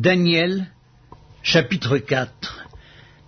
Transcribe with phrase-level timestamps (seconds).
[0.00, 0.68] Daniel,
[1.42, 2.68] chapitre 4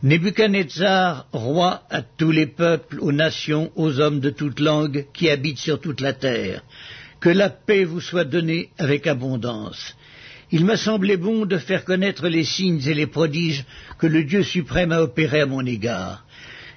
[0.05, 5.59] Nebuchadnezzar, roi à tous les peuples, aux nations, aux hommes de toute langue qui habitent
[5.59, 6.63] sur toute la terre,
[7.19, 9.97] que la paix vous soit donnée avec abondance.
[10.53, 13.65] Il m'a semblé bon de faire connaître les signes et les prodiges
[13.99, 16.25] que le Dieu suprême a opérés à mon égard,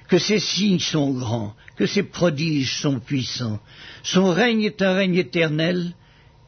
[0.08, 3.60] que ces signes sont grands, que ces prodiges sont puissants.
[4.02, 5.94] Son règne est un règne éternel,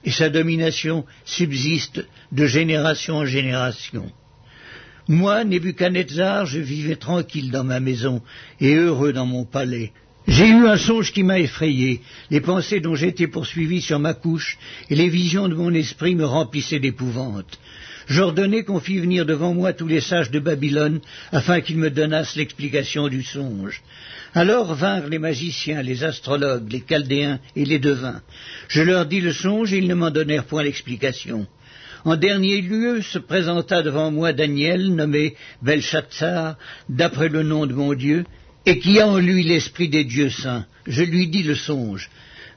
[0.06, 4.10] et sa domination subsiste de génération en génération.
[5.08, 8.22] Moi, Nebuchadnezzar, je vivais tranquille dans ma maison
[8.60, 9.92] et heureux dans mon palais.
[10.26, 14.58] J'ai eu un songe qui m'a effrayé, les pensées dont j'étais poursuivi sur ma couche,
[14.90, 17.60] et les visions de mon esprit me remplissaient d'épouvante.
[18.08, 21.00] J'ordonnai qu'on fît venir devant moi tous les sages de Babylone,
[21.30, 23.82] afin qu'ils me donnassent l'explication du songe.
[24.34, 28.20] Alors vinrent les magiciens, les astrologues, les chaldéens et les devins.
[28.68, 31.46] Je leur dis le songe, et ils ne m'en donnèrent point l'explication.
[32.04, 36.56] En dernier lieu se présenta devant moi Daniel, nommé Belshazzar,
[36.88, 38.24] d'après le nom de mon Dieu,
[38.66, 40.66] et qui a en lui l'esprit des dieux saints.
[40.86, 42.10] Je lui dis le songe.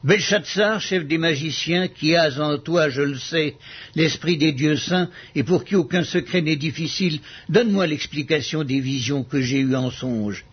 [0.04, 3.56] Belshazzar, chef des magiciens, qui as en toi, je le sais,
[3.96, 9.24] l'esprit des dieux saints, et pour qui aucun secret n'est difficile, donne-moi l'explication des visions
[9.24, 10.46] que j'ai eues en songe.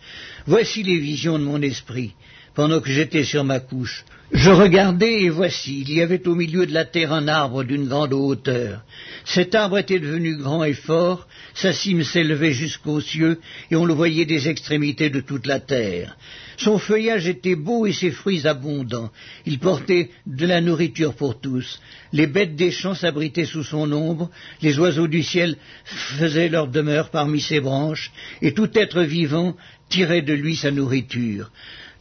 [0.45, 2.13] Voici les visions de mon esprit,
[2.57, 4.03] pendant que j'étais sur ma couche.
[4.31, 7.87] Je regardais, et voici, il y avait au milieu de la terre un arbre d'une
[7.87, 8.81] grande hauteur.
[9.25, 13.93] Cet arbre était devenu grand et fort, sa cime s'élevait jusqu'aux cieux, et on le
[13.93, 16.17] voyait des extrémités de toute la terre.
[16.57, 19.11] Son feuillage était beau et ses fruits abondants.
[19.45, 21.79] Il portait de la nourriture pour tous.
[22.11, 24.31] Les bêtes des champs s'abritaient sous son ombre,
[24.63, 29.55] les oiseaux du ciel faisaient leur demeure parmi ses branches, et tout être vivant
[29.89, 31.51] tirait de lui sa nourriture.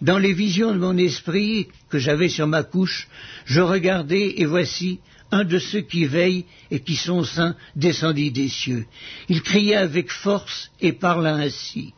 [0.03, 3.09] Dans les visions de mon esprit que j'avais sur ma couche,
[3.47, 8.49] je regardais, et voici, un de ceux qui veillent et qui sont saints descendit des
[8.49, 8.87] cieux.
[9.29, 11.95] Il cria avec force et parla ainsi.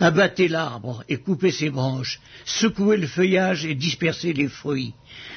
[0.00, 4.92] Abattez l'arbre et coupez ses branches, secouez le feuillage et dispersez les fruits,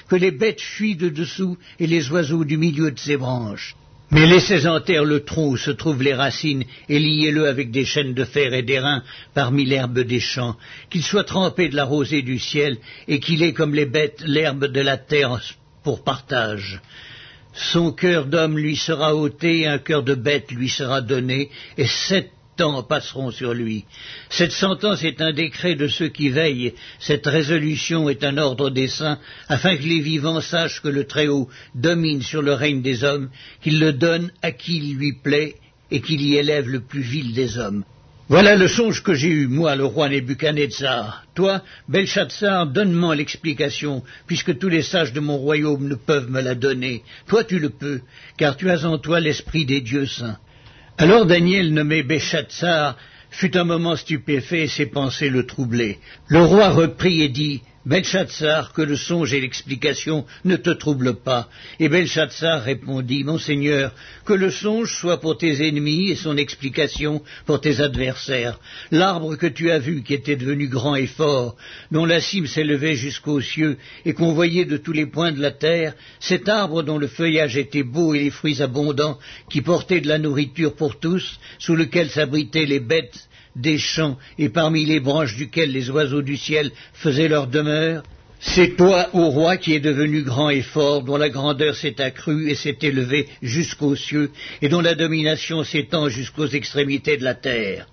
[0.07, 3.75] que les bêtes fuient de dessous et les oiseaux du milieu de ses branches.
[4.09, 7.83] Mais laissez en terre le tronc où se trouvent les racines et liez-le avec des
[7.83, 9.03] chaînes de fer et d'airain
[9.33, 10.55] parmi l'herbe des champs,
[10.89, 14.65] qu'il soit trempé de la rosée du ciel et qu'il ait comme les bêtes l'herbe
[14.65, 15.37] de la terre
[15.83, 16.79] pour partage.
[17.53, 21.87] Son cœur d'homme lui sera ôté et un cœur de bête lui sera donné et
[21.87, 23.85] sept temps passeront sur lui.
[24.29, 28.89] Cette sentence est un décret de ceux qui veillent, cette résolution est un ordre des
[28.89, 33.29] saints, afin que les vivants sachent que le Très-Haut domine sur le règne des hommes,
[33.61, 35.55] qu'il le donne à qui il lui plaît,
[35.91, 37.85] et qu'il y élève le plus vil des hommes.
[38.29, 41.23] Voilà le songe que j'ai eu, moi, le roi Nebuchadnezzar.
[41.33, 46.53] Toi, Belshazzar, donne-moi l'explication, puisque tous les sages de mon royaume ne peuvent me la
[46.53, 47.03] donner.
[47.27, 48.01] Toi, tu le peux,
[48.37, 50.37] car tu as en toi l'esprit des dieux saints.
[50.99, 52.97] Alors Daniel, nommé Béchatsar,
[53.29, 55.99] fut un moment stupéfait et ses pensées le troublaient.
[56.27, 61.47] Le roi reprit et dit Belshazzar, que le songe et l'explication ne te troublent pas.
[61.79, 63.93] Et Belshazzar répondit, Mon Seigneur,
[64.25, 68.59] que le songe soit pour tes ennemis et son explication pour tes adversaires.
[68.91, 71.55] L'arbre que tu as vu, qui était devenu grand et fort,
[71.89, 75.51] dont la cime s'élevait jusqu'aux cieux et qu'on voyait de tous les points de la
[75.51, 79.17] terre, cet arbre dont le feuillage était beau et les fruits abondants,
[79.49, 84.49] qui portait de la nourriture pour tous, sous lequel s'abritaient les bêtes des champs et
[84.49, 88.03] parmi les branches duquel les oiseaux du ciel faisaient leur demeure,
[88.39, 92.49] c'est toi, ô roi, qui es devenu grand et fort, dont la grandeur s'est accrue
[92.49, 94.31] et s'est élevée jusqu'aux cieux,
[94.61, 97.87] et dont la domination s'étend jusqu'aux extrémités de la terre.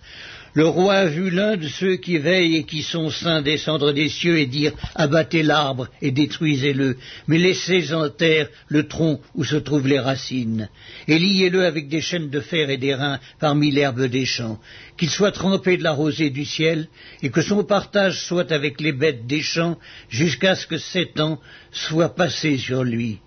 [0.56, 4.08] Le roi a vu l'un de ceux qui veillent et qui sont saints descendre des
[4.08, 9.56] cieux et dire Abattez l'arbre et détruisez-le, mais laissez en terre le tronc où se
[9.56, 10.68] trouvent les racines,
[11.08, 14.60] et liez-le avec des chaînes de fer et d'airain parmi l'herbe des champs,
[14.96, 16.86] qu'il soit trempé de la rosée du ciel,
[17.20, 19.76] et que son partage soit avec les bêtes des champs,
[20.08, 21.40] jusqu'à ce que sept ans
[21.72, 23.18] soient passés sur lui.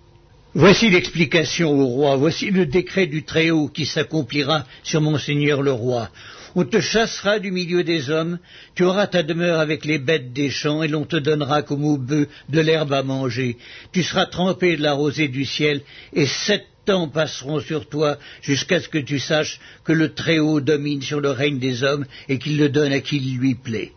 [0.54, 5.74] Voici l'explication au roi, voici le décret du Très-Haut qui s'accomplira sur mon Seigneur le
[5.74, 6.10] roi.
[6.60, 8.40] On te chassera du milieu des hommes,
[8.74, 11.98] tu auras ta demeure avec les bêtes des champs, et l'on te donnera comme au
[11.98, 13.58] bœuf de l'herbe à manger.
[13.92, 15.82] Tu seras trempé de la rosée du ciel,
[16.14, 21.04] et sept temps passeront sur toi jusqu'à ce que tu saches que le Très-Haut domine
[21.04, 23.92] sur le règne des hommes et qu'il le donne à qui il lui plaît.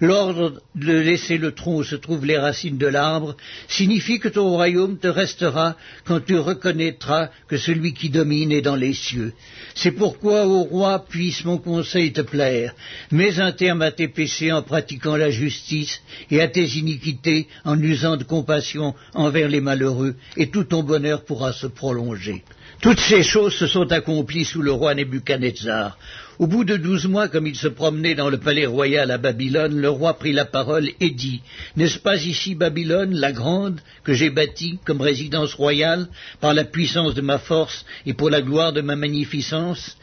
[0.00, 3.36] L'ordre de laisser le tronc où se trouvent les racines de l'arbre
[3.68, 8.76] signifie que ton royaume te restera quand tu reconnaîtras que celui qui domine est dans
[8.76, 9.32] les cieux.
[9.74, 12.74] C'est pourquoi, ô roi, puisse mon conseil te plaire.
[13.12, 16.00] Mets un terme à tes péchés en pratiquant la justice
[16.30, 21.24] et à tes iniquités en usant de compassion envers les malheureux, et tout ton bonheur
[21.24, 22.42] pourra se prolonger.
[22.84, 25.96] Toutes ces choses se sont accomplies sous le roi Nebuchadnezzar.
[26.38, 29.80] Au bout de douze mois, comme il se promenait dans le palais royal à Babylone,
[29.80, 31.40] le roi prit la parole et dit
[31.76, 36.08] N'est-ce pas ici Babylone, la grande, que j'ai bâtie comme résidence royale,
[36.42, 39.96] par la puissance de ma force et pour la gloire de ma magnificence?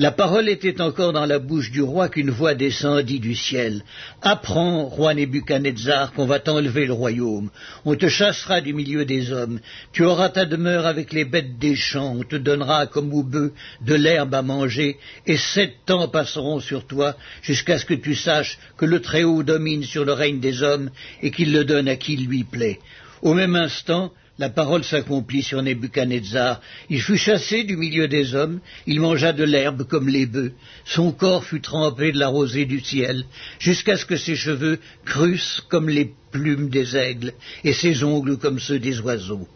[0.00, 3.82] La parole était encore dans la bouche du roi qu'une voix descendit du ciel.
[4.22, 7.50] Apprends, roi Nebuchadnezzar, qu'on va t'enlever le royaume.
[7.84, 9.60] On te chassera du milieu des hommes.
[9.92, 12.16] Tu auras ta demeure avec les bêtes des champs.
[12.18, 13.52] On te donnera, comme aux bœufs,
[13.82, 14.96] de l'herbe à manger.
[15.26, 19.84] Et sept ans passeront sur toi jusqu'à ce que tu saches que le Très-Haut domine
[19.84, 20.88] sur le règne des hommes
[21.20, 22.78] et qu'il le donne à qui lui plaît.
[23.20, 26.62] Au même instant, la parole s'accomplit sur Nebuchadnezzar.
[26.88, 30.54] Il fut chassé du milieu des hommes, il mangea de l'herbe comme les bœufs,
[30.86, 33.26] son corps fut trempé de la rosée du ciel,
[33.58, 37.34] jusqu'à ce que ses cheveux crussent comme les plumes des aigles,
[37.64, 39.46] et ses ongles comme ceux des oiseaux.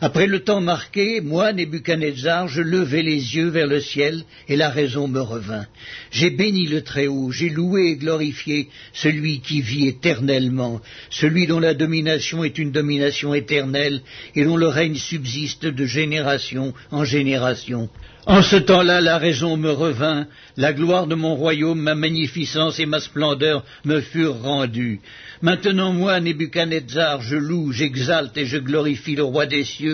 [0.00, 4.70] Après le temps marqué, moi, Nebuchadnezzar, je levai les yeux vers le ciel, et la
[4.70, 5.66] raison me revint.
[6.12, 10.80] J'ai béni le Très-Haut, j'ai loué et glorifié celui qui vit éternellement,
[11.10, 14.02] celui dont la domination est une domination éternelle,
[14.36, 17.88] et dont le règne subsiste de génération en génération.
[18.28, 20.26] En ce temps-là, la raison me revint,
[20.58, 25.00] la gloire de mon royaume, ma magnificence et ma splendeur me furent rendues.
[25.40, 29.87] Maintenant, moi, Nebuchadnezzar, je loue, j'exalte et je glorifie le roi des cieux,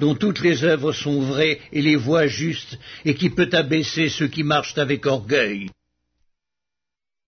[0.00, 4.28] dont toutes les œuvres sont vraies et les voies justes, et qui peut abaisser ceux
[4.28, 5.68] qui marchent avec orgueil.